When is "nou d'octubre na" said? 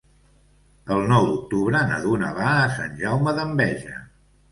1.11-1.99